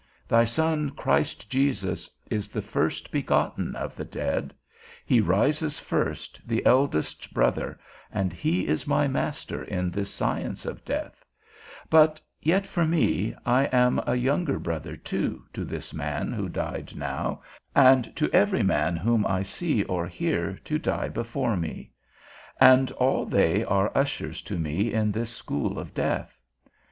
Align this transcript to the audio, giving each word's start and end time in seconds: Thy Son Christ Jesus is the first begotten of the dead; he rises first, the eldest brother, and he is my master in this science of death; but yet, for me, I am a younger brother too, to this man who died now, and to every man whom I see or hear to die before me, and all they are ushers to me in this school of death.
Thy 0.27 0.45
Son 0.45 0.89
Christ 0.89 1.47
Jesus 1.47 2.09
is 2.31 2.47
the 2.47 2.63
first 2.63 3.11
begotten 3.11 3.75
of 3.75 3.95
the 3.95 4.03
dead; 4.03 4.51
he 5.05 5.21
rises 5.21 5.77
first, 5.77 6.41
the 6.47 6.65
eldest 6.65 7.35
brother, 7.35 7.79
and 8.11 8.33
he 8.33 8.67
is 8.67 8.87
my 8.87 9.07
master 9.07 9.63
in 9.63 9.91
this 9.91 10.09
science 10.11 10.65
of 10.65 10.83
death; 10.83 11.23
but 11.87 12.19
yet, 12.41 12.65
for 12.65 12.83
me, 12.83 13.35
I 13.45 13.65
am 13.65 14.01
a 14.07 14.15
younger 14.15 14.57
brother 14.57 14.97
too, 14.97 15.43
to 15.53 15.63
this 15.63 15.93
man 15.93 16.33
who 16.33 16.49
died 16.49 16.95
now, 16.95 17.43
and 17.75 18.15
to 18.15 18.27
every 18.33 18.63
man 18.63 18.97
whom 18.97 19.23
I 19.27 19.43
see 19.43 19.83
or 19.83 20.07
hear 20.07 20.57
to 20.63 20.79
die 20.79 21.09
before 21.09 21.55
me, 21.55 21.91
and 22.59 22.89
all 22.93 23.23
they 23.27 23.63
are 23.63 23.95
ushers 23.95 24.41
to 24.49 24.57
me 24.57 24.91
in 24.93 25.11
this 25.11 25.29
school 25.29 25.77
of 25.77 25.93
death. 25.93 26.41